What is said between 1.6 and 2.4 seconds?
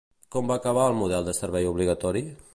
obligatori?